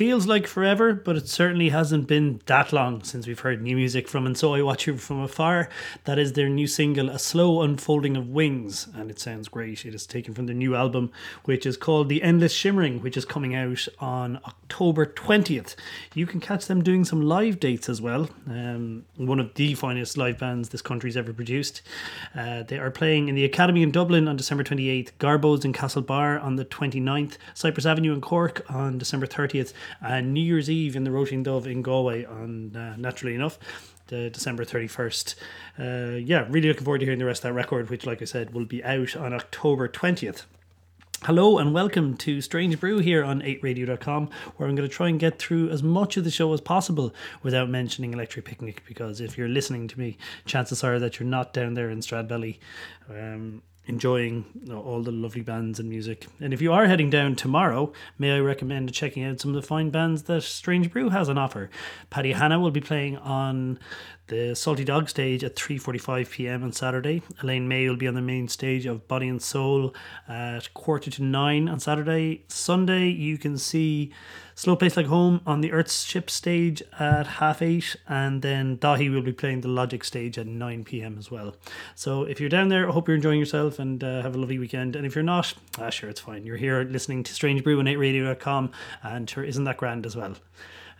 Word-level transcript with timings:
Feels 0.00 0.26
like 0.26 0.46
forever, 0.46 0.94
but 0.94 1.14
it 1.14 1.28
certainly 1.28 1.68
hasn't 1.68 2.06
been 2.06 2.40
that 2.46 2.72
long 2.72 3.02
since 3.02 3.26
we've 3.26 3.40
heard 3.40 3.60
new 3.60 3.76
music 3.76 4.08
from 4.08 4.24
And 4.24 4.34
So 4.34 4.54
I 4.54 4.62
Watch 4.62 4.86
You 4.86 4.96
From 4.96 5.20
Afar. 5.20 5.68
That 6.04 6.18
is 6.18 6.32
their 6.32 6.48
new 6.48 6.66
single, 6.66 7.10
A 7.10 7.18
Slow 7.18 7.60
Unfolding 7.60 8.16
of 8.16 8.26
Wings, 8.26 8.88
and 8.96 9.10
it 9.10 9.20
sounds 9.20 9.48
great. 9.48 9.84
It 9.84 9.94
is 9.94 10.06
taken 10.06 10.32
from 10.32 10.46
their 10.46 10.56
new 10.56 10.74
album, 10.74 11.12
which 11.44 11.66
is 11.66 11.76
called 11.76 12.08
The 12.08 12.22
Endless 12.22 12.54
Shimmering, 12.54 13.02
which 13.02 13.18
is 13.18 13.26
coming 13.26 13.54
out 13.54 13.86
on 13.98 14.36
October 14.36 14.59
20th. 14.70 15.74
You 16.14 16.26
can 16.26 16.40
catch 16.40 16.66
them 16.66 16.82
doing 16.82 17.04
some 17.04 17.22
live 17.22 17.60
dates 17.60 17.88
as 17.88 18.00
well. 18.00 18.28
Um, 18.46 19.04
one 19.16 19.40
of 19.40 19.54
the 19.54 19.74
finest 19.74 20.16
live 20.16 20.38
bands 20.38 20.70
this 20.70 20.82
country's 20.82 21.16
ever 21.16 21.32
produced. 21.32 21.82
Uh, 22.34 22.62
they 22.62 22.78
are 22.78 22.90
playing 22.90 23.28
in 23.28 23.34
the 23.34 23.44
Academy 23.44 23.82
in 23.82 23.90
Dublin 23.90 24.28
on 24.28 24.36
December 24.36 24.64
28th, 24.64 25.10
Garbo's 25.18 25.64
in 25.64 25.72
Castlebar 25.72 26.42
on 26.42 26.56
the 26.56 26.64
29th, 26.64 27.36
Cypress 27.54 27.86
Avenue 27.86 28.14
in 28.14 28.20
Cork 28.20 28.64
on 28.70 28.98
December 28.98 29.26
30th, 29.26 29.72
and 30.00 30.32
New 30.32 30.42
Year's 30.42 30.70
Eve 30.70 30.96
in 30.96 31.04
the 31.04 31.10
Roisin 31.10 31.44
Dubh 31.44 31.66
in 31.66 31.82
Galway 31.82 32.24
on 32.24 32.74
uh, 32.76 32.96
naturally 32.96 33.34
enough. 33.34 33.58
The 34.06 34.28
December 34.28 34.64
31st. 34.64 35.34
Uh, 35.78 36.16
yeah, 36.16 36.44
really 36.48 36.66
looking 36.66 36.82
forward 36.82 36.98
to 36.98 37.04
hearing 37.04 37.20
the 37.20 37.24
rest 37.24 37.44
of 37.44 37.50
that 37.50 37.52
record, 37.52 37.90
which, 37.90 38.06
like 38.06 38.20
I 38.20 38.24
said, 38.24 38.52
will 38.52 38.64
be 38.64 38.82
out 38.82 39.14
on 39.14 39.32
October 39.32 39.86
20th. 39.86 40.46
Hello 41.24 41.58
and 41.58 41.74
welcome 41.74 42.16
to 42.16 42.40
Strange 42.40 42.80
Brew 42.80 43.00
here 43.00 43.22
on 43.22 43.42
8radio.com, 43.42 44.30
where 44.56 44.66
I'm 44.66 44.74
going 44.74 44.88
to 44.88 44.94
try 44.94 45.10
and 45.10 45.20
get 45.20 45.38
through 45.38 45.68
as 45.68 45.82
much 45.82 46.16
of 46.16 46.24
the 46.24 46.30
show 46.30 46.50
as 46.54 46.62
possible 46.62 47.12
without 47.42 47.68
mentioning 47.68 48.14
Electric 48.14 48.46
Picnic. 48.46 48.82
Because 48.88 49.20
if 49.20 49.36
you're 49.36 49.46
listening 49.46 49.86
to 49.88 49.98
me, 49.98 50.16
chances 50.46 50.82
are 50.82 50.98
that 50.98 51.20
you're 51.20 51.28
not 51.28 51.52
down 51.52 51.74
there 51.74 51.90
in 51.90 51.98
Stradbally 51.98 52.56
um, 53.10 53.60
enjoying 53.84 54.46
you 54.62 54.72
know, 54.72 54.80
all 54.80 55.02
the 55.02 55.12
lovely 55.12 55.42
bands 55.42 55.78
and 55.78 55.90
music. 55.90 56.26
And 56.40 56.54
if 56.54 56.62
you 56.62 56.72
are 56.72 56.86
heading 56.86 57.10
down 57.10 57.36
tomorrow, 57.36 57.92
may 58.18 58.32
I 58.36 58.38
recommend 58.38 58.92
checking 58.94 59.22
out 59.22 59.40
some 59.40 59.54
of 59.54 59.60
the 59.60 59.66
fine 59.66 59.90
bands 59.90 60.22
that 60.22 60.42
Strange 60.42 60.90
Brew 60.90 61.10
has 61.10 61.28
on 61.28 61.36
offer. 61.36 61.68
Paddy 62.08 62.32
Hanna 62.32 62.58
will 62.58 62.70
be 62.70 62.80
playing 62.80 63.18
on 63.18 63.78
the 64.30 64.54
Salty 64.54 64.84
Dog 64.84 65.08
stage 65.08 65.42
at 65.42 65.56
3:45 65.56 66.30
p.m. 66.30 66.62
on 66.62 66.72
Saturday. 66.72 67.20
Elaine 67.42 67.68
Mai 67.68 67.88
will 67.88 67.96
be 67.96 68.06
on 68.06 68.14
the 68.14 68.22
main 68.22 68.46
stage 68.46 68.86
of 68.86 69.06
Body 69.08 69.28
and 69.28 69.42
Soul 69.42 69.92
at 70.28 70.72
quarter 70.72 71.10
to 71.10 71.22
nine 71.22 71.68
on 71.68 71.80
Saturday. 71.80 72.44
Sunday, 72.46 73.08
you 73.08 73.36
can 73.36 73.58
see 73.58 74.12
Slow 74.54 74.76
Place 74.76 74.96
Like 74.96 75.06
Home 75.06 75.40
on 75.46 75.62
the 75.62 75.70
Earthship 75.70 76.30
stage 76.30 76.80
at 77.00 77.26
half 77.26 77.60
eight, 77.60 77.96
and 78.08 78.40
then 78.40 78.78
Daithí 78.78 79.12
will 79.12 79.22
be 79.22 79.32
playing 79.32 79.62
the 79.62 79.68
Logic 79.68 80.04
stage 80.04 80.38
at 80.38 80.46
9 80.46 80.84
p.m. 80.84 81.16
as 81.18 81.30
well. 81.30 81.56
So 81.96 82.22
if 82.22 82.38
you're 82.38 82.48
down 82.48 82.68
there, 82.68 82.88
I 82.88 82.92
hope 82.92 83.08
you're 83.08 83.16
enjoying 83.16 83.40
yourself 83.40 83.80
and 83.80 84.02
uh, 84.04 84.22
have 84.22 84.36
a 84.36 84.38
lovely 84.38 84.58
weekend. 84.58 84.94
And 84.94 85.04
if 85.04 85.14
you're 85.16 85.24
not, 85.24 85.54
ah, 85.78 85.90
sure, 85.90 86.08
it's 86.08 86.20
fine. 86.20 86.44
You're 86.44 86.56
here 86.56 86.84
listening 86.84 87.24
to 87.24 87.34
Strange 87.34 87.64
Brew 87.64 87.80
on 87.80 87.86
8radio.com, 87.86 88.70
and 89.02 89.28
sure, 89.28 89.42
isn't 89.42 89.64
that 89.64 89.76
grand 89.76 90.06
as 90.06 90.14
well? 90.14 90.36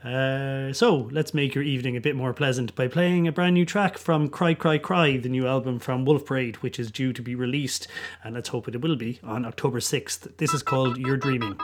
Uh, 0.05 0.73
so 0.73 1.09
let's 1.13 1.35
make 1.35 1.55
your 1.55 1.63
evening 1.65 1.95
a 1.95 2.01
bit 2.01 2.17
more 2.17 2.33
pleasant 2.33 2.75
by 2.75 2.89
playing 2.89 3.29
a 3.29 3.33
brand 3.33 3.53
new 3.53 3.67
track 3.67 3.99
from 3.99 4.31
Cry 4.31 4.55
Cry 4.55 4.79
Cry, 4.79 5.19
the 5.19 5.29
new 5.29 5.47
album 5.47 5.79
from 5.79 6.07
Wolf 6.07 6.25
Parade, 6.25 6.57
which 6.57 6.79
is 6.79 6.91
due 6.91 7.13
to 7.13 7.21
be 7.21 7.35
released, 7.35 7.87
and 8.25 8.35
let's 8.35 8.49
hope 8.49 8.67
it 8.67 8.81
will 8.81 8.97
be 8.97 9.21
on 9.23 9.45
October 9.45 9.79
6th. 9.79 10.37
This 10.39 10.55
is 10.55 10.63
called 10.63 10.97
You're 10.97 11.19
Dreaming. 11.19 11.59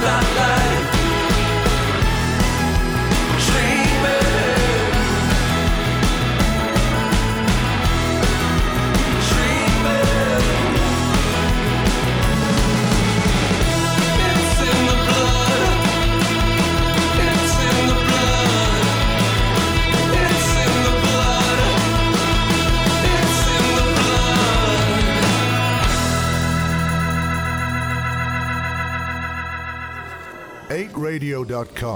Radio.com, 0.00 0.59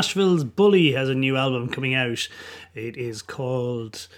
Nashville's 0.00 0.44
Bully 0.44 0.92
has 0.92 1.10
a 1.10 1.14
new 1.14 1.36
album 1.36 1.68
coming 1.68 1.92
out. 1.92 2.26
It 2.74 2.96
is 2.96 3.20
called 3.20 4.08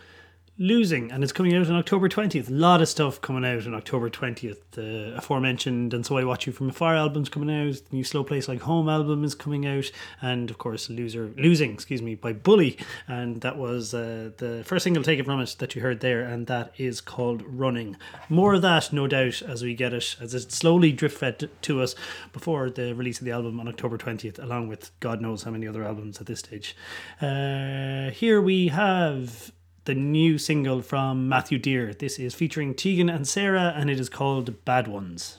Losing, 0.63 1.11
and 1.11 1.25
it's 1.25 1.33
coming 1.33 1.57
out 1.57 1.69
on 1.69 1.75
October 1.75 2.09
20th. 2.09 2.49
A 2.49 2.53
lot 2.53 2.81
of 2.81 2.89
stuff 2.89 3.21
coming 3.21 3.45
out 3.45 3.67
on 3.67 3.75
October 3.75 4.09
20th. 4.09 4.59
The 4.71 5.13
aforementioned 5.17 5.93
And 5.93 6.07
So 6.07 6.19
I 6.19 6.23
Watch 6.23 6.47
You 6.47 6.53
From 6.53 6.69
Afar 6.69 6.95
album's 6.95 7.29
coming 7.29 7.51
out. 7.51 7.75
The 7.75 7.97
new 7.97 8.05
Slow 8.05 8.23
Place 8.23 8.47
Like 8.47 8.61
Home 8.61 8.89
album 8.89 9.25
is 9.25 9.35
coming 9.35 9.67
out. 9.67 9.91
And 10.21 10.51
of 10.51 10.59
course, 10.59 10.89
Loser 10.89 11.33
Losing, 11.37 11.73
excuse 11.73 12.01
me, 12.01 12.15
by 12.15 12.33
Bully. 12.33 12.79
And 13.09 13.41
that 13.41 13.59
was 13.59 13.93
uh, 13.93 14.31
the 14.37 14.63
first 14.65 14.85
single 14.85 15.03
taken 15.03 15.25
from 15.25 15.41
it 15.41 15.57
that 15.59 15.75
you 15.75 15.83
heard 15.83 15.99
there, 15.99 16.23
and 16.23 16.47
that 16.47 16.73
is 16.79 17.01
called 17.01 17.43
Running. 17.45 17.97
More 18.29 18.55
of 18.55 18.63
that, 18.63 18.93
no 18.93 19.09
doubt, 19.09 19.43
as 19.43 19.65
we 19.65 19.75
get 19.75 19.93
it, 19.93 20.15
as 20.21 20.33
it 20.33 20.53
slowly 20.53 20.93
drift 20.93 21.19
fed 21.19 21.51
to 21.63 21.83
us 21.83 21.97
before 22.33 22.71
the 22.71 22.95
release 22.95 23.19
of 23.19 23.25
the 23.25 23.33
album 23.33 23.59
on 23.59 23.67
October 23.67 23.99
20th, 23.99 24.41
along 24.41 24.69
with 24.69 24.93
God 25.01 25.21
knows 25.21 25.43
how 25.43 25.51
many 25.51 25.67
other 25.67 25.83
albums 25.83 26.21
at 26.21 26.27
this 26.27 26.39
stage. 26.39 26.77
Uh, 27.21 28.11
here 28.11 28.41
we 28.41 28.69
have 28.69 29.51
the 29.85 29.95
new 29.95 30.39
single 30.39 30.81
from 30.81 31.29
Matthew 31.29 31.59
Dear. 31.59 31.93
This 31.93 32.19
is 32.19 32.35
featuring 32.35 32.75
Tegan 32.75 33.09
and 33.09 33.27
Sara, 33.27 33.75
and 33.77 33.91
it 33.91 33.99
is 33.99 34.09
called 34.09 34.65
Bad 34.65 34.87
Ones. 34.87 35.39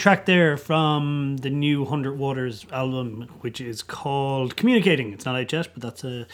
Track 0.00 0.24
there 0.24 0.56
from 0.56 1.36
the 1.42 1.50
new 1.50 1.84
Hundred 1.84 2.18
Waters 2.18 2.64
album, 2.72 3.28
which 3.40 3.60
is 3.60 3.82
called 3.82 4.56
Communicating. 4.56 5.12
It's 5.12 5.26
not 5.26 5.36
out 5.36 5.52
yet, 5.52 5.68
but 5.74 5.82
that's 5.82 6.02
a 6.04 6.26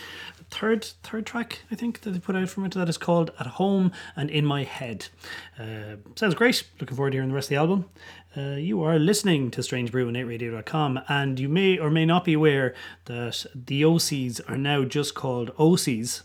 third 0.50 0.85
third 1.02 1.26
track 1.26 1.62
I 1.72 1.74
think 1.74 2.02
that 2.02 2.12
they 2.12 2.20
put 2.20 2.37
out 2.37 2.48
from 2.48 2.64
it. 2.64 2.74
That 2.74 2.88
is 2.88 2.96
called 2.96 3.33
At 3.40 3.48
Home 3.48 3.90
and 4.14 4.31
In 4.31 4.46
My 4.46 4.62
Head. 4.62 5.09
Uh, 5.59 5.96
sounds 6.14 6.37
great. 6.37 6.62
Looking 6.81 6.96
forward 6.96 7.11
to 7.11 7.16
hearing 7.16 7.31
the 7.31 7.35
rest 7.35 7.46
of 7.46 7.50
the 7.50 7.57
album. 7.57 7.87
Uh, 8.37 8.57
you 8.57 8.85
are 8.85 9.00
listening 9.00 9.50
to 9.50 9.64
Strange 9.64 9.90
Brew 9.90 10.07
on 10.07 10.14
8radio.com, 10.14 11.00
and 11.09 11.40
you 11.40 11.48
may 11.48 11.76
or 11.76 11.90
may 11.90 12.07
not 12.07 12.24
be 12.24 12.35
aware 12.35 12.72
that 13.07 13.46
the 13.52 13.83
OCs 13.83 14.40
are 14.48 14.59
now 14.59 14.85
just 14.85 15.16
called 15.16 15.52
OCs. 15.57 16.22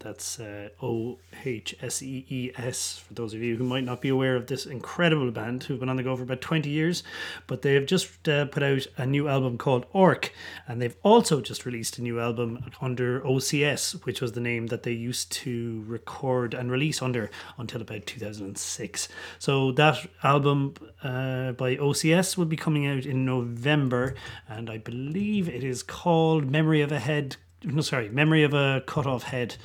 That's 0.00 0.38
uh, 0.38 0.68
O 0.80 1.18
H 1.44 1.74
S 1.82 2.02
E 2.02 2.24
E 2.28 2.50
S 2.56 2.98
for 2.98 3.14
those 3.14 3.34
of 3.34 3.42
you 3.42 3.56
who 3.56 3.64
might 3.64 3.84
not 3.84 4.00
be 4.00 4.08
aware 4.08 4.36
of 4.36 4.46
this 4.46 4.66
incredible 4.66 5.30
band 5.30 5.64
who've 5.64 5.80
been 5.80 5.88
on 5.88 5.96
the 5.96 6.02
go 6.02 6.16
for 6.16 6.22
about 6.22 6.40
20 6.40 6.70
years. 6.70 7.02
But 7.46 7.62
they 7.62 7.74
have 7.74 7.86
just 7.86 8.28
uh, 8.28 8.46
put 8.46 8.62
out 8.62 8.86
a 8.96 9.06
new 9.06 9.28
album 9.28 9.58
called 9.58 9.86
Orc, 9.92 10.32
and 10.66 10.80
they've 10.80 10.96
also 11.02 11.40
just 11.40 11.66
released 11.66 11.98
a 11.98 12.02
new 12.02 12.20
album 12.20 12.70
under 12.80 13.20
OCS, 13.22 14.04
which 14.04 14.20
was 14.20 14.32
the 14.32 14.40
name 14.40 14.68
that 14.68 14.84
they 14.84 14.92
used 14.92 15.32
to 15.32 15.82
record 15.86 16.54
and 16.54 16.70
release 16.70 17.02
under 17.02 17.30
until 17.56 17.82
about 17.82 18.06
2006. 18.06 19.08
So 19.38 19.72
that 19.72 20.06
album 20.22 20.74
uh, 21.02 21.52
by 21.52 21.76
OCS 21.76 22.36
will 22.36 22.44
be 22.44 22.56
coming 22.56 22.86
out 22.86 23.04
in 23.04 23.24
November, 23.24 24.14
and 24.48 24.70
I 24.70 24.78
believe 24.78 25.48
it 25.48 25.64
is 25.64 25.82
called 25.82 26.50
Memory 26.50 26.82
of 26.82 26.92
a 26.92 27.00
Head 27.00 27.36
no 27.64 27.80
sorry 27.80 28.08
memory 28.08 28.42
of 28.42 28.54
a 28.54 28.82
cut 28.86 29.06
off 29.06 29.24
head 29.24 29.56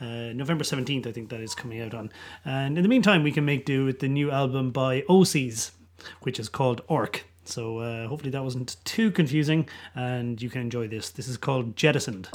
uh, 0.00 0.32
november 0.32 0.64
17th 0.64 1.06
i 1.06 1.12
think 1.12 1.28
that 1.28 1.40
is 1.40 1.54
coming 1.54 1.80
out 1.80 1.94
on. 1.94 2.10
And 2.44 2.76
in 2.76 2.82
the 2.82 2.88
meantime 2.88 3.22
we 3.22 3.32
can 3.32 3.44
make 3.44 3.64
do 3.64 3.84
with 3.84 4.00
the 4.00 4.08
new 4.08 4.30
album 4.30 4.70
by 4.70 5.02
ocs 5.02 5.72
which 6.22 6.38
is 6.40 6.48
called 6.48 6.82
orc. 6.88 7.24
So 7.44 7.78
uh, 7.78 8.06
hopefully 8.06 8.30
that 8.30 8.44
wasn't 8.44 8.76
too 8.84 9.10
confusing 9.10 9.68
and 9.94 10.40
you 10.40 10.50
can 10.50 10.60
enjoy 10.60 10.88
this. 10.88 11.10
This 11.10 11.28
is 11.28 11.36
called 11.36 11.76
jettisoned 11.76 12.28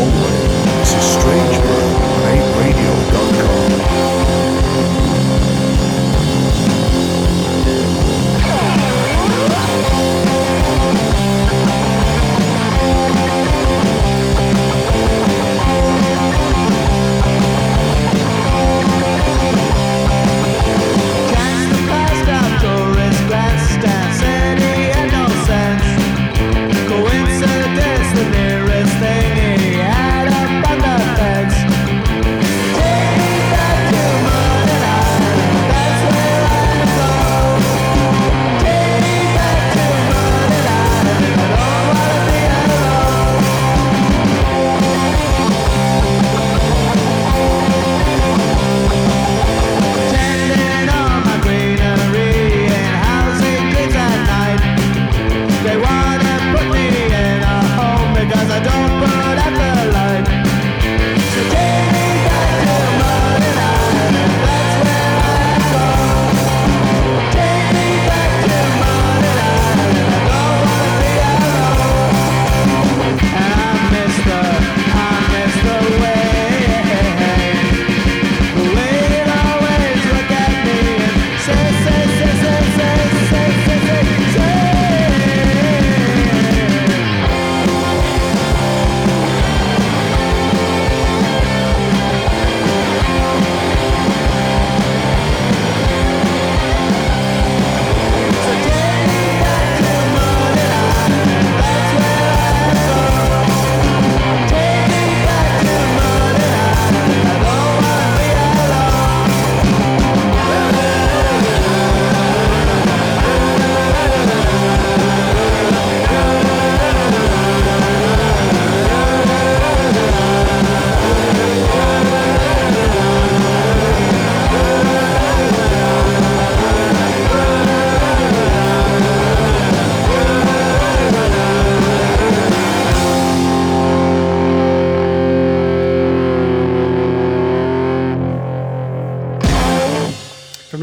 It's 0.00 0.94
a 0.94 1.00
strange 1.00 1.57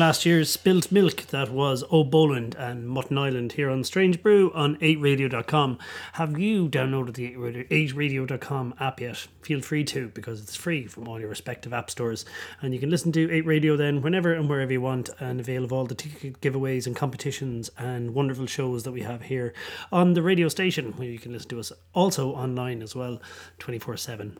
last 0.06 0.24
year's 0.24 0.52
Spilt 0.52 0.92
Milk, 0.92 1.26
that 1.32 1.50
was 1.50 1.84
O'Boland 1.92 2.54
and 2.60 2.88
Mutton 2.88 3.18
Island 3.18 3.54
here 3.54 3.72
on 3.72 3.84
Strange 3.84 4.22
Brew 4.22 4.52
on 4.54 4.76
8radio.com. 4.76 5.80
Have 6.14 6.38
you 6.38 6.70
downloaded 6.70 7.16
the 7.16 7.34
8radio- 7.34 7.68
8radio.com 7.68 8.76
app 8.80 9.02
yet? 9.02 9.26
Feel 9.42 9.62
free 9.62 9.84
to 9.86 10.10
because 10.10 10.44
it's 10.44 10.56
free 10.56 10.86
from 10.86 11.08
all 11.08 11.20
your 11.20 11.30
respective 11.30 11.74
app 11.74 11.90
stores. 11.90 12.24
And 12.62 12.72
you 12.72 12.80
can 12.80 12.92
listen 12.92 13.12
to 13.14 13.32
8 13.32 13.48
Radio 13.48 13.76
then 13.76 14.04
whenever 14.04 14.32
and 14.32 14.48
wherever 14.48 14.72
you 14.72 14.82
want 14.82 15.10
and 15.20 15.40
avail 15.40 15.64
of 15.64 15.74
all 15.74 15.88
the 15.88 15.96
ticket 15.96 16.40
giveaways 16.40 16.86
and 16.86 16.96
competitions 16.96 17.72
and 17.76 18.14
wonderful 18.14 18.46
shows 18.46 18.84
that 18.84 18.92
we 18.92 19.02
have 19.02 19.24
here 19.24 19.56
on 19.92 20.14
the 20.14 20.22
radio 20.22 20.50
station 20.50 20.92
where 20.98 21.10
you 21.10 21.18
can 21.18 21.34
listen 21.34 21.50
to 21.50 21.60
us 21.60 21.72
also 21.96 22.30
online 22.34 22.84
as 22.84 22.96
well 22.96 23.20
24 23.58 23.98
7. 23.98 24.38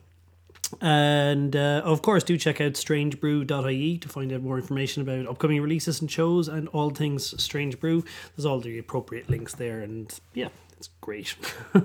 And 0.80 1.54
uh, 1.54 1.82
of 1.84 2.02
course, 2.02 2.24
do 2.24 2.36
check 2.36 2.60
out 2.60 2.72
strangebrew.ie 2.72 3.98
to 3.98 4.08
find 4.08 4.32
out 4.32 4.42
more 4.42 4.58
information 4.58 5.02
about 5.02 5.26
upcoming 5.26 5.60
releases 5.62 6.00
and 6.00 6.10
shows 6.10 6.48
and 6.48 6.68
all 6.68 6.90
things 6.90 7.40
Strange 7.42 7.78
Brew. 7.78 8.04
There's 8.34 8.46
all 8.46 8.60
the 8.60 8.78
appropriate 8.78 9.30
links 9.30 9.54
there, 9.54 9.80
and 9.80 10.12
yeah, 10.34 10.48
it's 10.76 10.90
great. 11.00 11.36
uh, 11.74 11.82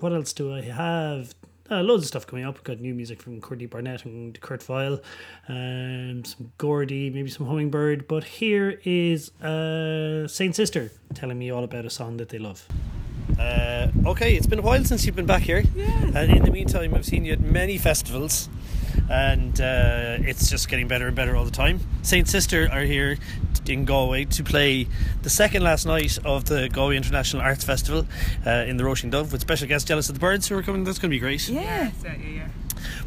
what 0.00 0.12
else 0.12 0.32
do 0.32 0.54
I 0.54 0.62
have? 0.62 1.34
Uh, 1.70 1.82
loads 1.82 2.02
of 2.02 2.08
stuff 2.08 2.26
coming 2.26 2.44
up. 2.44 2.56
We've 2.56 2.64
got 2.64 2.80
new 2.80 2.94
music 2.94 3.22
from 3.22 3.40
Courtney 3.40 3.66
Barnett 3.66 4.04
and 4.04 4.38
Kurt 4.40 4.62
Vile, 4.62 5.00
um, 5.48 6.22
some 6.24 6.52
Gordi, 6.58 7.12
maybe 7.12 7.30
some 7.30 7.46
Hummingbird. 7.46 8.06
But 8.08 8.24
here 8.24 8.78
is 8.84 9.30
uh, 9.40 10.28
Saint 10.28 10.54
Sister 10.54 10.92
telling 11.14 11.38
me 11.38 11.50
all 11.50 11.64
about 11.64 11.86
a 11.86 11.90
song 11.90 12.18
that 12.18 12.28
they 12.28 12.38
love. 12.38 12.66
Uh, 13.38 13.88
okay, 14.06 14.34
it's 14.34 14.46
been 14.46 14.58
a 14.58 14.62
while 14.62 14.84
since 14.84 15.04
you've 15.06 15.16
been 15.16 15.26
back 15.26 15.42
here. 15.42 15.64
And 16.14 16.30
in 16.30 16.44
the 16.44 16.50
meantime, 16.50 16.94
I've 16.94 17.06
seen 17.06 17.24
you 17.24 17.32
at 17.32 17.40
many 17.40 17.78
festivals, 17.78 18.48
and 19.10 19.60
uh, 19.60 20.16
it's 20.20 20.50
just 20.50 20.68
getting 20.68 20.88
better 20.88 21.06
and 21.06 21.16
better 21.16 21.36
all 21.36 21.44
the 21.44 21.50
time. 21.50 21.80
Saint 22.02 22.28
Sister 22.28 22.68
are 22.70 22.82
here 22.82 23.18
in 23.66 23.84
Galway 23.84 24.24
to 24.24 24.42
play 24.42 24.88
the 25.22 25.30
second 25.30 25.62
last 25.62 25.86
night 25.86 26.18
of 26.24 26.46
the 26.46 26.68
Galway 26.68 26.96
International 26.96 27.42
Arts 27.42 27.64
Festival 27.64 28.06
uh, 28.44 28.50
in 28.66 28.76
the 28.76 28.84
Roisin 28.84 29.10
Dubh 29.10 29.30
with 29.32 29.40
special 29.40 29.68
guest 29.68 29.86
Jealous 29.86 30.08
of 30.08 30.14
the 30.16 30.20
Birds 30.20 30.48
who 30.48 30.56
are 30.58 30.62
coming. 30.62 30.84
That's 30.84 30.98
going 30.98 31.10
to 31.10 31.14
be 31.14 31.20
great. 31.20 31.48
Yeah. 31.48 31.90
Yeah, 32.02 32.14
yeah, 32.16 32.28
yeah. 32.28 32.48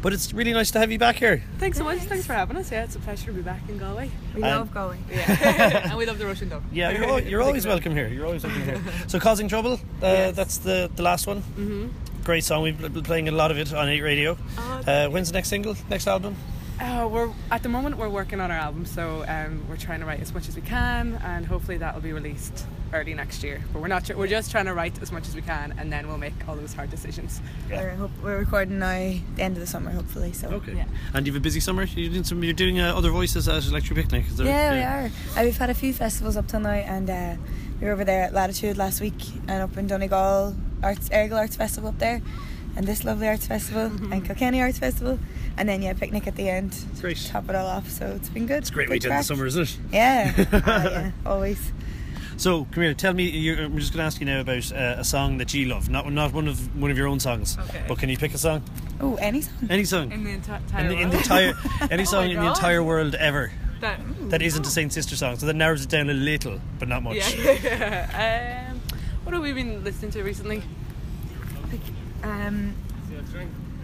But 0.02 0.12
it's 0.12 0.32
really 0.32 0.52
nice 0.52 0.70
to 0.72 0.78
have 0.78 0.90
you 0.92 0.98
back 0.98 1.16
here. 1.16 1.42
Thanks 1.58 1.78
so 1.78 1.84
much. 1.84 1.98
Thanks 2.00 2.26
for 2.26 2.32
having 2.34 2.56
us. 2.56 2.70
Yeah, 2.70 2.84
it's 2.84 2.96
a 2.96 2.98
pleasure 3.00 3.26
to 3.26 3.32
be 3.32 3.42
back 3.42 3.62
in 3.68 3.78
Galway. 3.78 4.10
We 4.34 4.42
Um, 4.42 4.58
love 4.60 4.74
Galway. 4.74 4.98
Yeah, 5.10 5.88
and 5.88 5.96
we 5.98 6.06
love 6.06 6.18
the 6.18 6.24
Roisin 6.24 6.48
Dubh. 6.50 6.62
Yeah, 6.72 6.90
you're, 6.90 7.04
al- 7.04 7.20
you're 7.22 7.42
always 7.42 7.66
welcome 7.66 7.92
here. 7.92 8.08
You're 8.08 8.26
always 8.26 8.44
welcome 8.44 8.62
here. 8.62 8.80
So, 9.08 9.18
Causing 9.20 9.48
Trouble, 9.48 9.74
uh, 9.74 9.78
Yes. 10.02 10.36
that's 10.36 10.58
the, 10.58 10.90
the 10.96 11.02
last 11.02 11.26
one. 11.26 11.42
Mm-hmm. 11.42 11.88
Great 12.24 12.44
song. 12.44 12.62
We've 12.62 12.78
been 12.92 13.02
playing 13.04 13.28
a 13.28 13.32
lot 13.32 13.50
of 13.50 13.58
it 13.58 13.72
on 13.72 13.88
8 13.88 14.00
Radio. 14.02 14.36
Oh, 14.58 14.82
Uh, 14.86 15.08
when's 15.08 15.28
the 15.28 15.34
next 15.34 15.48
single, 15.48 15.76
next 15.90 16.06
album? 16.08 16.34
Uh, 16.78 17.08
we're 17.10 17.32
at 17.50 17.62
the 17.62 17.68
moment 17.70 17.96
we're 17.96 18.08
working 18.08 18.38
on 18.40 18.50
our 18.50 18.56
album, 18.58 18.84
so 18.84 19.24
um, 19.28 19.64
we're 19.68 19.78
trying 19.78 20.00
to 20.00 20.06
write 20.06 20.20
as 20.20 20.34
much 20.34 20.46
as 20.46 20.56
we 20.56 20.62
can, 20.62 21.14
and 21.24 21.46
hopefully 21.46 21.78
that 21.78 21.94
will 21.94 22.02
be 22.02 22.12
released 22.12 22.66
early 22.92 23.14
next 23.14 23.42
year. 23.42 23.62
But 23.72 23.80
we're 23.80 23.88
not. 23.88 24.04
Tr- 24.04 24.14
we're 24.14 24.26
just 24.26 24.50
trying 24.50 24.66
to 24.66 24.74
write 24.74 25.00
as 25.00 25.10
much 25.10 25.26
as 25.26 25.34
we 25.34 25.40
can, 25.40 25.74
and 25.78 25.90
then 25.90 26.06
we'll 26.06 26.18
make 26.18 26.34
all 26.46 26.54
those 26.54 26.74
hard 26.74 26.90
decisions. 26.90 27.40
We're, 27.70 27.90
hope, 27.94 28.10
we're 28.22 28.38
recording 28.38 28.78
now 28.78 28.88
the 28.90 29.22
end 29.42 29.56
of 29.56 29.60
the 29.60 29.66
summer, 29.66 29.90
hopefully. 29.90 30.32
So 30.34 30.48
Okay. 30.48 30.74
Yeah. 30.74 30.84
And 31.14 31.26
you've 31.26 31.36
a 31.36 31.40
busy 31.40 31.60
summer. 31.60 31.84
You're 31.84 32.10
doing 32.10 32.24
some. 32.24 32.44
You're 32.44 32.52
doing 32.52 32.78
uh, 32.78 32.94
other 32.94 33.10
voices 33.10 33.48
at 33.48 33.66
Electric 33.66 33.96
Picnic. 33.98 34.26
Is 34.26 34.36
there, 34.36 34.46
Yeah, 34.46 34.72
we 34.74 34.82
are. 34.82 35.40
Uh, 35.40 35.44
we've 35.44 35.56
had 35.56 35.70
a 35.70 35.74
few 35.74 35.94
festivals 35.94 36.36
up 36.36 36.46
till 36.46 36.60
now, 36.60 36.70
and 36.70 37.08
uh, 37.08 37.36
we 37.80 37.86
were 37.86 37.92
over 37.94 38.04
there 38.04 38.22
at 38.24 38.34
Latitude 38.34 38.76
last 38.76 39.00
week 39.00 39.14
and 39.48 39.62
up 39.62 39.78
in 39.78 39.86
Donegal 39.86 40.54
Arts 40.82 41.08
Earagail 41.08 41.38
Arts 41.38 41.56
Festival 41.56 41.88
up 41.88 41.98
there, 41.98 42.20
and 42.76 42.86
this 42.86 43.04
lovely 43.04 43.26
Arts 43.28 43.46
Festival 43.46 43.86
and 44.12 44.24
Kilkenny 44.24 44.60
Arts 44.62 44.78
Festival, 44.78 45.18
and 45.56 45.68
then 45.68 45.82
yeah, 45.82 45.92
picnic 45.94 46.26
at 46.26 46.36
the 46.36 46.48
end. 46.48 46.72
to 46.72 47.00
Great. 47.00 47.16
Top 47.28 47.48
it 47.48 47.54
all 47.56 47.66
off. 47.66 47.88
So 47.90 48.06
it's 48.06 48.28
been 48.28 48.46
good. 48.46 48.58
It's 48.58 48.70
a 48.70 48.72
great 48.72 48.88
way 48.88 48.98
to 49.00 49.10
end 49.10 49.20
the 49.20 49.24
summer, 49.24 49.46
isn't 49.46 49.62
it? 49.62 49.78
Yeah, 49.92 50.32
Ah, 50.52 50.82
yeah, 50.84 51.10
always. 51.24 51.72
So 52.38 52.66
come 52.70 52.82
here. 52.82 52.92
Tell 52.94 53.14
me. 53.14 53.24
You're, 53.30 53.64
I'm 53.64 53.78
just 53.78 53.92
going 53.94 54.00
to 54.02 54.04
ask 54.04 54.20
you 54.20 54.26
now 54.26 54.40
about 54.40 54.70
uh, 54.70 54.96
a 54.98 55.04
song 55.04 55.38
that 55.38 55.54
you 55.54 55.66
love. 55.66 55.88
Not 55.88 56.12
not 56.12 56.34
one 56.34 56.48
of 56.48 56.76
one 56.80 56.90
of 56.90 56.98
your 56.98 57.06
own 57.08 57.18
songs. 57.18 57.56
Okay. 57.58 57.82
But 57.88 57.98
can 57.98 58.10
you 58.10 58.18
pick 58.18 58.34
a 58.34 58.38
song? 58.38 58.62
Oh, 59.00 59.14
any 59.16 59.40
song. 59.40 59.54
Any 59.70 59.84
song. 59.84 60.12
In 60.12 60.22
the 60.24 60.30
enti- 60.36 60.48
In 60.78 60.86
entire 60.86 60.88
the, 60.88 60.94
in 60.94 61.08
the 61.08 61.14
world. 61.14 61.14
entire 61.14 61.54
any 61.90 62.02
Oh 62.02 62.06
song 62.06 62.24
my 62.26 62.30
in 62.32 62.40
the 62.40 62.46
entire 62.48 62.82
world 62.82 63.14
ever 63.14 63.52
That- 63.80 64.00
that 64.30 64.42
isn't 64.42 64.66
a 64.66 64.70
Saint 64.70 64.92
Sister 64.92 65.16
song. 65.16 65.36
So 65.38 65.46
that 65.46 65.54
narrows 65.56 65.82
it 65.84 65.88
down 65.88 66.10
a 66.10 66.14
little, 66.14 66.60
but 66.78 66.88
not 66.88 67.02
much. 67.02 67.16
yeah. 67.36 68.68
um, 68.70 68.80
what 69.24 69.32
have 69.32 69.42
we 69.42 69.52
been 69.54 69.82
listening 69.82 70.10
to 70.12 70.22
recently? 70.22 70.62
Um, 72.26 72.74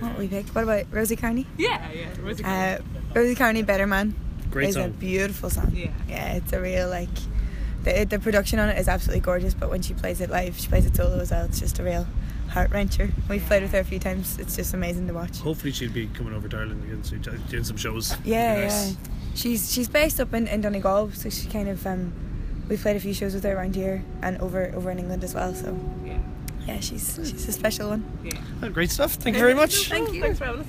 what 0.00 0.18
we 0.18 0.26
pick? 0.26 0.46
What 0.48 0.64
about 0.64 0.86
Rosie 0.90 1.16
Carney? 1.16 1.46
Yeah, 1.56 1.90
yeah, 1.92 2.08
Rosie 2.20 2.42
Carney. 2.42 2.74
Uh, 2.74 2.78
Rosie 3.14 3.34
Carney 3.34 3.62
Better 3.62 3.86
Man. 3.86 4.14
Great 4.50 4.70
is 4.70 4.74
song. 4.74 4.86
a 4.86 4.88
beautiful 4.88 5.48
song. 5.48 5.72
Yeah, 5.74 5.92
yeah, 6.08 6.32
it's 6.34 6.52
a 6.52 6.60
real 6.60 6.88
like 6.88 7.08
the 7.84 8.04
the 8.04 8.18
production 8.18 8.58
on 8.58 8.68
it 8.68 8.78
is 8.78 8.88
absolutely 8.88 9.20
gorgeous. 9.20 9.54
But 9.54 9.70
when 9.70 9.80
she 9.80 9.94
plays 9.94 10.20
it 10.20 10.28
live, 10.28 10.58
she 10.58 10.68
plays 10.68 10.86
it 10.86 10.96
solo 10.96 11.20
as 11.20 11.30
well. 11.30 11.44
It's 11.44 11.60
just 11.60 11.78
a 11.78 11.84
real 11.84 12.06
heart 12.48 12.70
wrencher. 12.70 13.12
We've 13.28 13.40
yeah. 13.40 13.48
played 13.48 13.62
with 13.62 13.72
her 13.72 13.78
a 13.78 13.84
few 13.84 13.98
times. 13.98 14.38
It's 14.38 14.56
just 14.56 14.74
amazing 14.74 15.06
to 15.06 15.14
watch. 15.14 15.38
Hopefully, 15.38 15.72
she'll 15.72 15.92
be 15.92 16.08
coming 16.08 16.34
over 16.34 16.48
to 16.48 16.56
Ireland 16.56 16.82
again 16.84 17.04
soon, 17.04 17.22
doing 17.48 17.64
some 17.64 17.76
shows. 17.76 18.16
Yeah, 18.24 18.62
nice. 18.62 18.90
yeah. 18.90 18.96
She's 19.34 19.72
she's 19.72 19.88
based 19.88 20.20
up 20.20 20.34
in, 20.34 20.48
in 20.48 20.62
Donegal, 20.62 21.12
so 21.12 21.30
she 21.30 21.48
kind 21.48 21.68
of 21.68 21.86
um, 21.86 22.12
we 22.68 22.76
played 22.76 22.96
a 22.96 23.00
few 23.00 23.14
shows 23.14 23.34
with 23.34 23.44
her 23.44 23.56
around 23.56 23.76
here 23.76 24.04
and 24.20 24.36
over 24.38 24.72
over 24.74 24.90
in 24.90 24.98
England 24.98 25.22
as 25.22 25.32
well. 25.32 25.54
So 25.54 25.78
yeah 26.04 26.18
yeah, 26.66 26.80
she's 26.80 27.14
she's 27.16 27.48
a 27.48 27.52
special 27.52 27.90
one. 27.90 28.04
Yeah. 28.24 28.38
Well, 28.60 28.70
great 28.70 28.90
stuff. 28.90 29.14
Thank 29.14 29.36
you 29.36 29.42
very 29.42 29.54
much. 29.54 29.88
Thank 29.88 30.12
you. 30.12 30.20
Thanks 30.20 30.38
for 30.38 30.44
having 30.46 30.60
us. 30.62 30.66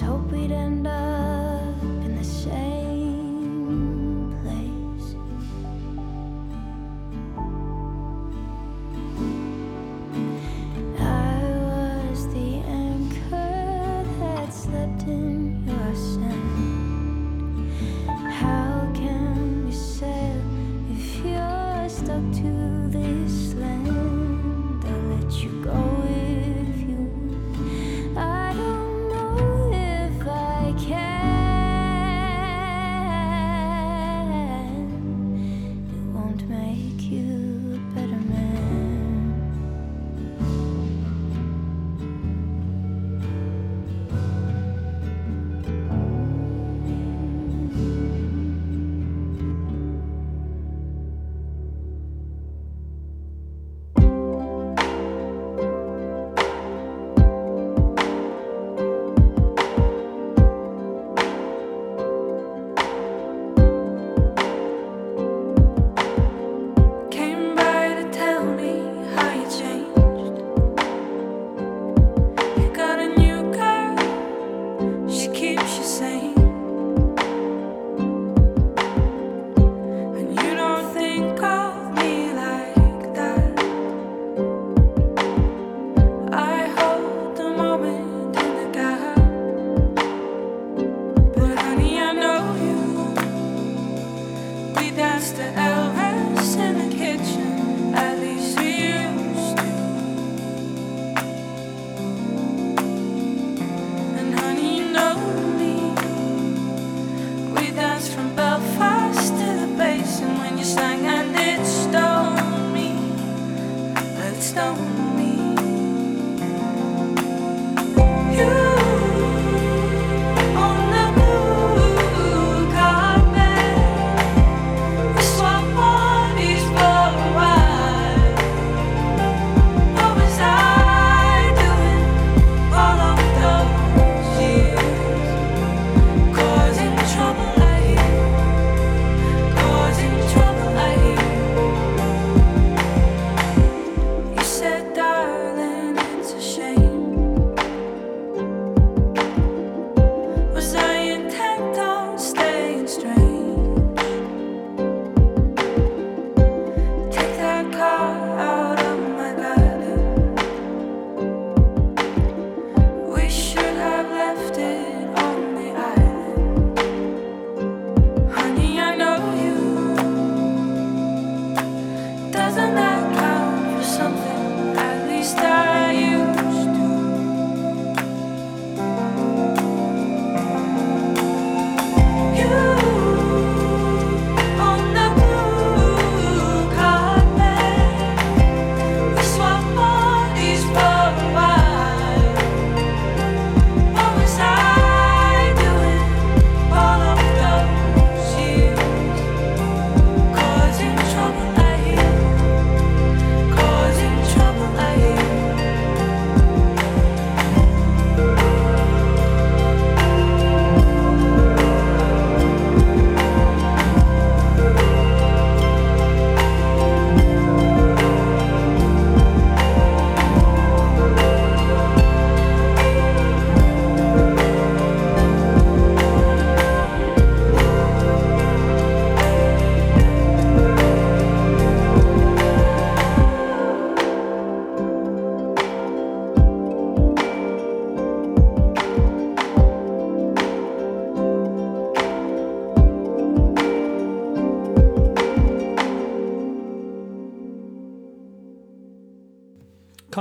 hope 0.00 0.30
we'd 0.30 0.52
end 0.52 0.86
up 0.86 1.07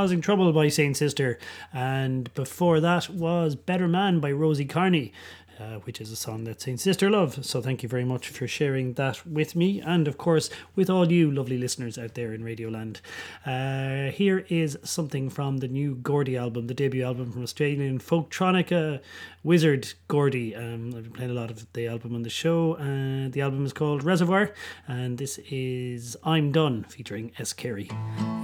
Causing 0.08 0.22
Trouble 0.22 0.53
by 0.53 0.70
Saint 0.70 0.95
Sister. 0.95 1.38
And 1.74 2.34
before 2.34 2.80
that 2.80 3.10
was 3.10 3.58
Better 3.58 3.89
Man 3.89 4.22
by 4.22 4.32
Rosie 4.32 4.64
Carney. 4.64 5.12
Uh, 5.60 5.80
which 5.86 5.99
is 5.99 6.12
a 6.12 6.16
song 6.16 6.43
that 6.43 6.62
Saint 6.62 6.80
Sister 6.80 7.10
love. 7.10 7.43
So 7.43 7.62
thank 7.62 7.82
you 7.82 7.89
very 7.89 8.05
much 8.05 8.30
for 8.30 8.47
sharing 8.47 8.93
that 8.93 9.26
with 9.26 9.55
me, 9.55 9.82
and 9.82 10.08
of 10.08 10.16
course 10.16 10.51
with 10.76 10.88
all 10.88 11.12
you 11.12 11.32
lovely 11.32 11.58
listeners 11.58 11.97
out 11.97 12.14
there 12.14 12.32
in 12.32 12.43
Radioland. 12.43 13.01
Uh, 13.43 14.12
here 14.12 14.45
is 14.49 14.78
something 14.84 15.32
from 15.32 15.58
the 15.58 15.68
new 15.68 15.95
Gordi 15.95 16.38
album, 16.38 16.68
the 16.68 16.76
debut 16.76 17.03
album 17.03 17.32
from 17.32 17.41
Australian 17.41 17.97
folktronica 17.97 19.01
wizard 19.43 19.93
Gordi. 20.08 20.55
Um, 20.55 20.93
I've 20.95 21.03
been 21.05 21.14
playing 21.14 21.32
a 21.32 21.34
lot 21.34 21.49
of 21.49 21.66
the 21.74 21.88
album 21.88 22.14
on 22.14 22.22
the 22.22 22.30
show, 22.30 22.76
and 22.76 23.34
the 23.34 23.41
album 23.41 23.66
is 23.66 23.74
called 23.74 24.03
Reservoir, 24.03 24.53
and 24.88 25.18
this 25.18 25.39
is 25.49 26.16
I'm 26.24 26.51
Done 26.51 26.84
featuring 26.84 27.32
S. 27.39 27.53
Carey. 27.53 27.89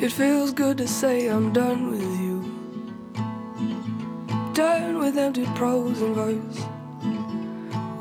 It 0.02 0.12
feels 0.12 0.52
good 0.52 0.80
to 0.80 0.88
say 0.88 1.28
I'm 1.28 1.54
done 1.54 1.92
with 1.92 2.02
you. 2.02 2.42
Done 4.56 4.98
with 4.98 5.16
empty 5.16 5.46
prose 5.54 6.02
and 6.02 6.16
verse. 6.16 6.83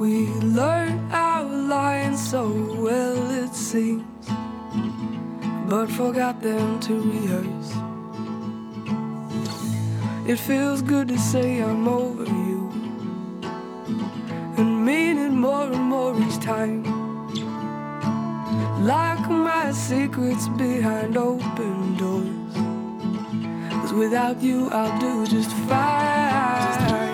We 0.03 0.27
learned 0.41 1.13
our 1.13 1.45
lines 1.45 2.19
so 2.29 2.49
well, 2.83 3.31
it 3.31 3.55
seems, 3.55 4.27
but 5.69 5.87
forgot 5.87 6.43
them 6.43 6.81
to 6.81 6.95
rehearse. 7.01 7.71
It 10.27 10.41
feels 10.41 10.83
good 10.83 11.07
to 11.07 11.17
say 11.17 11.63
I'm 11.63 11.87
over 11.87 12.25
you, 12.25 12.69
and 14.57 14.85
mean 14.85 15.19
it 15.19 15.31
more 15.31 15.71
and 15.71 15.85
more 15.85 16.21
each 16.21 16.41
time. 16.41 16.83
Lock 18.85 19.31
my 19.31 19.71
secrets 19.71 20.49
behind 20.49 21.17
open 21.17 21.97
doors. 21.97 22.55
Cause 23.71 23.93
without 23.93 24.43
you, 24.43 24.69
I'll 24.71 24.99
do 24.99 25.29
just 25.29 25.53
fine. 25.69 27.13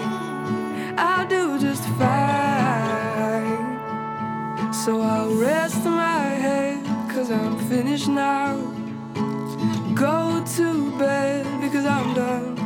I'll 0.97 1.29
do 1.29 1.59
just 1.61 1.85
fine. 1.99 2.28
So 4.89 5.03
I'll 5.03 5.35
rest 5.35 5.85
my 5.85 6.29
head, 6.45 6.83
cause 7.13 7.31
I'm 7.31 7.59
finished 7.69 8.09
now. 8.09 8.57
Go 9.95 10.43
to 10.57 10.99
bed, 10.99 11.45
because 11.61 11.85
I'm 11.85 12.15
done. 12.15 12.57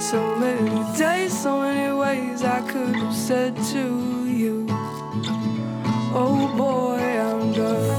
So 0.00 0.34
many 0.40 0.98
days, 0.98 1.32
so 1.40 1.60
many 1.60 1.96
ways 1.96 2.42
I 2.42 2.60
could 2.62 2.96
have 2.96 3.14
said 3.14 3.54
to 3.74 4.26
you. 4.26 4.66
Oh 6.12 6.52
boy, 6.56 6.98
I'm 6.98 7.52
done. 7.52 7.90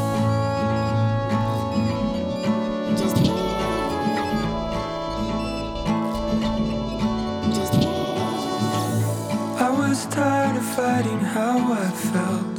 I 9.57 9.69
was 9.69 10.05
tired 10.07 10.57
of 10.57 10.65
fighting 10.75 11.19
how 11.19 11.71
I 11.71 11.89
felt. 11.91 12.50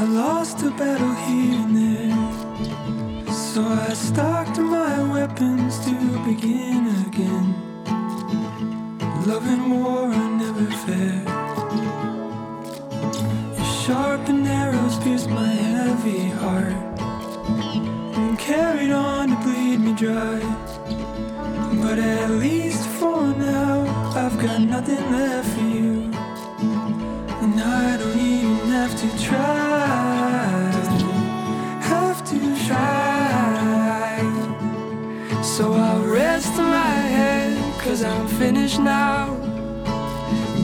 I 0.00 0.04
lost 0.04 0.62
a 0.62 0.70
battle 0.70 1.14
here 1.26 1.60
and 1.60 1.76
there. 1.76 3.30
So 3.30 3.62
I 3.62 3.92
stocked 3.92 4.56
my 4.56 4.96
weapons 5.12 5.78
to 5.84 5.94
begin 6.24 6.86
again. 7.06 7.48
Love 9.26 9.46
and 9.46 9.70
war 9.70 10.10
are 10.10 10.30
never 10.42 10.70
fair. 10.84 11.20
Your 13.58 13.72
sharpened 13.84 14.48
arrows 14.48 14.98
pierced 15.00 15.28
my 15.28 15.52
heavy 15.68 16.30
heart 16.30 16.72
and 18.16 18.38
carried 18.38 18.92
on 18.92 19.28
to 19.28 19.36
bleed 19.44 19.80
me 19.80 19.92
dry. 19.92 20.40
But 21.82 21.98
at 21.98 22.30
least 22.30 22.88
for 22.98 23.20
now, 23.34 23.84
I've 24.16 24.38
got 24.40 24.62
nothing 24.62 25.12
left 25.12 25.48
for 25.50 25.66
you. 25.76 26.10
And 27.42 27.60
I 27.60 27.98
don't 27.98 28.18
even 28.18 28.68
have 28.68 28.96
to 28.98 29.26
try. 29.26 29.69
Finished 38.38 38.78
now. 38.78 39.34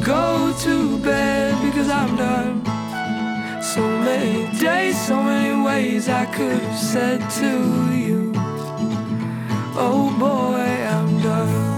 Go 0.05 0.55
to 0.61 0.99
bed 0.99 1.61
because 1.61 1.89
I'm 1.89 2.17
done. 2.17 2.65
So 3.63 3.81
many 3.81 4.57
days, 4.59 4.97
so 5.07 5.21
many 5.21 5.61
ways 5.61 6.09
I 6.09 6.27
could 6.27 6.63
have 6.63 6.79
said 6.79 7.21
to 7.41 7.51
you. 7.93 8.33
Oh 9.75 10.15
boy, 10.21 10.63
I'm 10.95 11.21
done. 11.21 11.77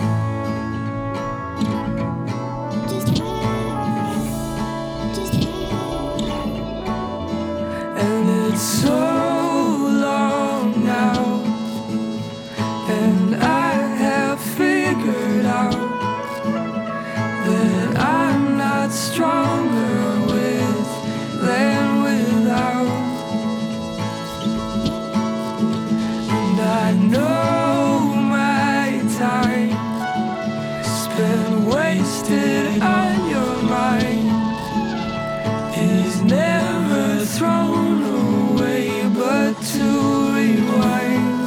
And 7.96 8.52
it's 8.52 8.60
so 8.60 9.17
wasted 31.98 32.80
on 32.80 33.28
your 33.28 33.54
mind 33.62 34.28
is 35.76 36.22
never 36.22 37.24
thrown 37.24 38.02
away 38.20 39.02
but 39.14 39.54
to 39.72 39.88
rewind. 40.36 41.38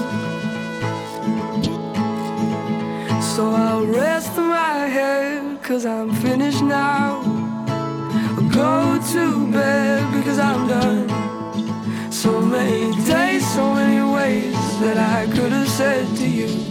So 3.24 3.52
I'll 3.52 3.86
rest 3.86 4.36
my 4.38 4.88
head 4.98 5.64
cause 5.64 5.86
I'm 5.86 6.14
finished 6.16 6.64
now. 6.64 7.22
I'll 8.36 8.50
go 8.50 9.00
to 9.14 9.52
bed 9.52 10.00
because 10.18 10.40
I'm 10.40 10.68
done. 10.68 12.12
So 12.12 12.42
many 12.42 12.92
days, 13.06 13.44
so 13.54 13.74
many 13.74 14.02
ways 14.14 14.56
that 14.82 14.98
I 14.98 15.28
could 15.28 15.52
have 15.54 15.70
said 15.70 16.08
to 16.18 16.28
you. 16.28 16.71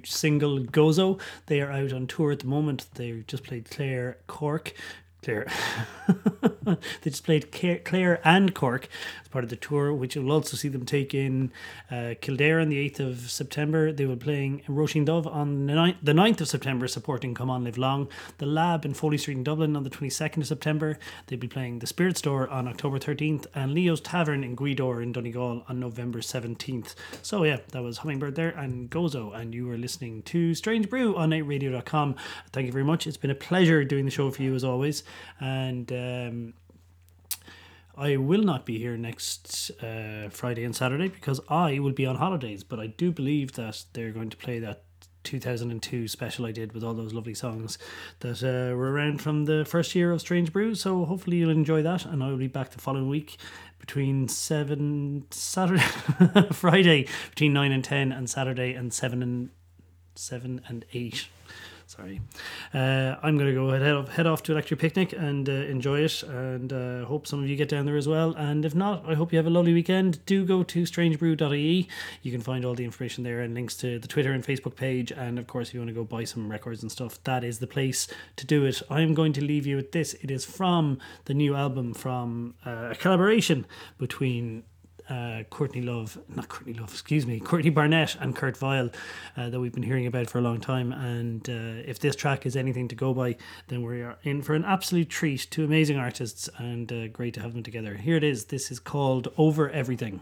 New 0.00 0.06
single 0.06 0.60
Gozo. 0.60 1.20
They 1.46 1.60
are 1.60 1.70
out 1.70 1.92
on 1.92 2.06
tour 2.06 2.32
at 2.32 2.40
the 2.40 2.46
moment. 2.46 2.86
They 2.94 3.24
just 3.26 3.44
played 3.44 3.70
Clare 3.70 4.18
Cork. 4.26 4.72
Clare. 5.22 5.46
they 6.64 7.10
just 7.10 7.24
played 7.24 7.52
Clare 7.52 8.20
and 8.24 8.54
Cork 8.54 8.88
part 9.30 9.44
of 9.44 9.50
the 9.50 9.56
tour, 9.56 9.92
which 9.92 10.16
will 10.16 10.32
also 10.32 10.56
see 10.56 10.68
them 10.68 10.84
take 10.84 11.14
in 11.14 11.52
uh, 11.90 12.14
Kildare 12.20 12.60
on 12.60 12.68
the 12.68 12.90
8th 12.90 13.00
of 13.00 13.30
September. 13.30 13.92
They 13.92 14.04
will 14.06 14.16
be 14.16 14.24
playing 14.24 14.62
Roisin 14.68 15.06
Dubh 15.06 15.26
on 15.26 15.66
the 15.66 15.72
9th, 15.72 15.96
the 16.02 16.12
9th 16.12 16.40
of 16.40 16.48
September, 16.48 16.88
supporting 16.88 17.34
Come 17.34 17.50
On 17.50 17.64
Live 17.64 17.78
Long. 17.78 18.08
The 18.38 18.46
Lab 18.46 18.84
in 18.84 18.94
Foley 18.94 19.18
Street 19.18 19.36
in 19.38 19.44
Dublin 19.44 19.76
on 19.76 19.84
the 19.84 19.90
22nd 19.90 20.38
of 20.38 20.46
September. 20.46 20.98
They'll 21.26 21.38
be 21.38 21.48
playing 21.48 21.78
The 21.78 21.86
Spirit 21.86 22.16
Store 22.16 22.48
on 22.48 22.68
October 22.68 22.98
13th 22.98 23.46
and 23.54 23.72
Leo's 23.72 24.00
Tavern 24.00 24.44
in 24.44 24.56
Gweedore 24.56 25.02
in 25.02 25.12
Donegal 25.12 25.64
on 25.68 25.80
November 25.80 26.20
17th. 26.20 26.94
So, 27.22 27.44
yeah, 27.44 27.58
that 27.72 27.82
was 27.82 27.98
Hummingbird 27.98 28.34
there 28.34 28.50
and 28.50 28.90
Gozo, 28.90 29.34
and 29.34 29.54
you 29.54 29.66
were 29.66 29.76
listening 29.76 30.22
to 30.24 30.54
Strange 30.54 30.88
Brew 30.90 31.16
on 31.16 31.30
8radio.com. 31.30 32.16
Thank 32.52 32.66
you 32.66 32.72
very 32.72 32.84
much. 32.84 33.06
It's 33.06 33.16
been 33.16 33.30
a 33.30 33.34
pleasure 33.34 33.84
doing 33.84 34.04
the 34.04 34.10
show 34.10 34.30
for 34.30 34.42
you 34.42 34.54
as 34.54 34.64
always. 34.64 35.04
And 35.40 35.90
um, 35.92 36.54
I 37.96 38.16
will 38.16 38.42
not 38.42 38.64
be 38.64 38.78
here 38.78 38.96
next 38.96 39.70
uh, 39.82 40.28
Friday 40.30 40.64
and 40.64 40.74
Saturday 40.74 41.08
because 41.08 41.40
I 41.48 41.78
will 41.78 41.92
be 41.92 42.06
on 42.06 42.16
holidays. 42.16 42.64
But 42.64 42.80
I 42.80 42.86
do 42.86 43.12
believe 43.12 43.52
that 43.52 43.84
they're 43.92 44.12
going 44.12 44.30
to 44.30 44.36
play 44.36 44.58
that 44.60 44.84
2002 45.24 46.08
special 46.08 46.46
I 46.46 46.52
did 46.52 46.72
with 46.72 46.82
all 46.82 46.94
those 46.94 47.12
lovely 47.12 47.34
songs 47.34 47.78
that 48.20 48.42
uh, 48.42 48.74
were 48.74 48.90
around 48.90 49.20
from 49.20 49.44
the 49.44 49.64
first 49.64 49.94
year 49.94 50.12
of 50.12 50.20
Strange 50.20 50.52
Brew. 50.52 50.74
So 50.74 51.04
hopefully 51.04 51.38
you'll 51.38 51.50
enjoy 51.50 51.82
that, 51.82 52.06
and 52.06 52.22
I 52.22 52.28
will 52.28 52.36
be 52.36 52.46
back 52.46 52.70
the 52.70 52.80
following 52.80 53.08
week 53.08 53.36
between 53.78 54.28
seven 54.28 55.26
Saturday, 55.30 55.82
Friday 56.52 57.06
between 57.30 57.52
nine 57.52 57.72
and 57.72 57.84
ten, 57.84 58.12
and 58.12 58.28
Saturday 58.30 58.72
and 58.72 58.92
seven 58.92 59.22
and 59.22 59.50
seven 60.14 60.60
and 60.68 60.84
eight. 60.92 61.28
Sorry, 61.90 62.20
uh, 62.72 63.16
I'm 63.20 63.36
gonna 63.36 63.52
go 63.52 63.68
head 63.72 63.82
off, 63.82 64.08
head 64.10 64.24
off 64.24 64.44
to 64.44 64.52
Electric 64.52 64.78
Picnic 64.78 65.12
and 65.12 65.48
uh, 65.48 65.52
enjoy 65.52 66.02
it, 66.02 66.22
and 66.22 66.72
uh, 66.72 67.04
hope 67.04 67.26
some 67.26 67.42
of 67.42 67.48
you 67.48 67.56
get 67.56 67.68
down 67.68 67.84
there 67.84 67.96
as 67.96 68.06
well. 68.06 68.32
And 68.34 68.64
if 68.64 68.76
not, 68.76 69.02
I 69.08 69.14
hope 69.14 69.32
you 69.32 69.38
have 69.38 69.48
a 69.48 69.50
lovely 69.50 69.74
weekend. 69.74 70.24
Do 70.24 70.44
go 70.44 70.62
to 70.62 70.82
strangebrew.ie. 70.84 71.88
You 72.22 72.30
can 72.30 72.42
find 72.42 72.64
all 72.64 72.74
the 72.74 72.84
information 72.84 73.24
there 73.24 73.40
and 73.40 73.54
links 73.54 73.74
to 73.78 73.98
the 73.98 74.06
Twitter 74.06 74.30
and 74.30 74.44
Facebook 74.44 74.76
page. 74.76 75.10
And 75.10 75.36
of 75.36 75.48
course, 75.48 75.70
if 75.70 75.74
you 75.74 75.80
want 75.80 75.88
to 75.88 75.94
go 75.94 76.04
buy 76.04 76.22
some 76.22 76.48
records 76.48 76.82
and 76.82 76.92
stuff, 76.92 77.20
that 77.24 77.42
is 77.42 77.58
the 77.58 77.66
place 77.66 78.06
to 78.36 78.46
do 78.46 78.64
it. 78.66 78.80
I'm 78.88 79.12
going 79.12 79.32
to 79.32 79.44
leave 79.44 79.66
you 79.66 79.74
with 79.74 79.90
this. 79.90 80.14
It 80.14 80.30
is 80.30 80.44
from 80.44 81.00
the 81.24 81.34
new 81.34 81.56
album 81.56 81.94
from 81.94 82.54
uh, 82.64 82.90
a 82.92 82.94
collaboration 82.94 83.66
between 83.98 84.62
uh, 85.10 85.42
Courtney 85.50 85.82
Love, 85.82 86.18
not 86.28 86.48
Courtney 86.48 86.74
Love, 86.74 86.90
excuse 86.90 87.26
me, 87.26 87.40
Courtney 87.40 87.70
Barnett 87.70 88.16
and 88.20 88.34
Kurt 88.34 88.56
Vile 88.56 88.90
uh, 89.36 89.50
that 89.50 89.60
we've 89.60 89.72
been 89.72 89.82
hearing 89.82 90.06
about 90.06 90.30
for 90.30 90.38
a 90.38 90.42
long 90.42 90.60
time. 90.60 90.92
And 90.92 91.48
uh, 91.48 91.82
if 91.84 91.98
this 91.98 92.16
track 92.16 92.46
is 92.46 92.56
anything 92.56 92.88
to 92.88 92.94
go 92.94 93.12
by, 93.12 93.36
then 93.68 93.82
we 93.82 94.02
are 94.02 94.16
in 94.22 94.42
for 94.42 94.54
an 94.54 94.64
absolute 94.64 95.08
treat. 95.08 95.46
Two 95.50 95.64
amazing 95.64 95.98
artists 95.98 96.48
and 96.58 96.92
uh, 96.92 97.08
great 97.08 97.34
to 97.34 97.40
have 97.40 97.52
them 97.52 97.62
together. 97.62 97.96
Here 97.96 98.16
it 98.16 98.24
is. 98.24 98.46
This 98.46 98.70
is 98.70 98.78
called 98.78 99.28
Over 99.36 99.68
Everything. 99.70 100.20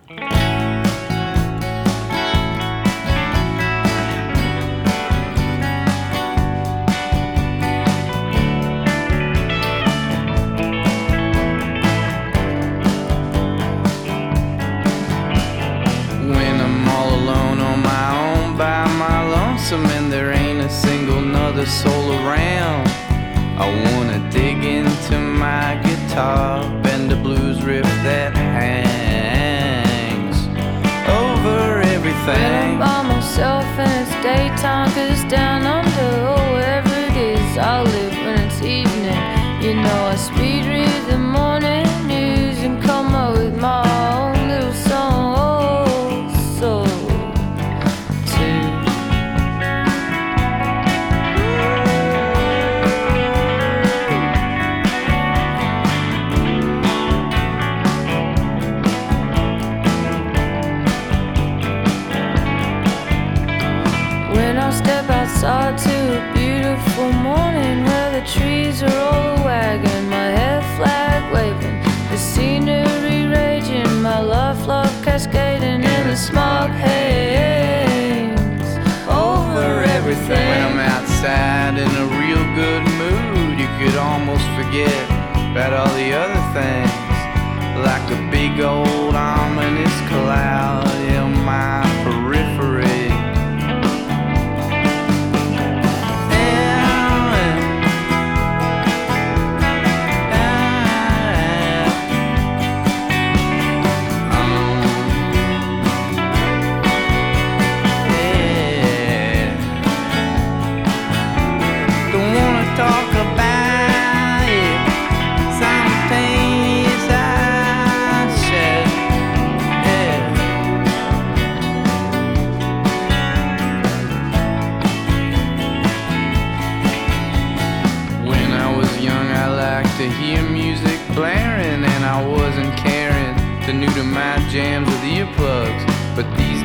Beautiful 66.78 67.12
morning 67.12 67.82
where 67.84 68.20
the 68.20 68.26
trees 68.26 68.57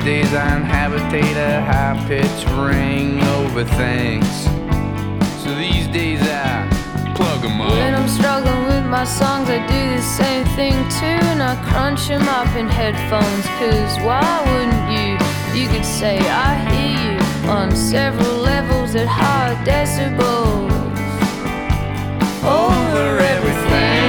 days, 0.04 0.34
I 0.34 0.58
inhabitate 0.58 1.38
a 1.38 1.62
high 1.62 1.95
pitched 2.08 2.45
ring 2.60 3.24
over 3.38 3.64
things. 3.64 4.28
So 5.41 5.56
these 5.56 5.88
days, 5.88 6.22
I 6.22 6.68
plug 7.16 7.45
'em 7.45 7.62
up. 7.62 7.72
When 7.72 7.95
I'm 7.95 8.10
struggling 8.10 8.66
with 8.66 8.86
my 8.86 9.06
songs, 9.06 9.49
I 9.49 9.60
do 9.66 9.82
the 9.95 10.01
same 10.01 10.45
thing 10.58 10.76
too. 10.99 11.20
And 11.32 11.41
I 11.41 11.56
crunch 11.70 12.08
them 12.10 12.28
up 12.28 12.54
in 12.56 12.68
headphones. 12.68 13.45
Cause 13.60 13.93
why 14.06 14.28
wouldn't 14.47 14.88
you? 14.95 15.10
You 15.60 15.70
could 15.70 15.86
say, 15.86 16.18
I 16.47 16.51
hear 16.70 16.97
you 17.06 17.49
on 17.49 17.72
several 17.72 18.36
levels 18.51 18.95
at 18.95 19.08
high 19.08 19.56
decibels. 19.64 20.72
Over 22.43 23.20
everything. 23.36 24.03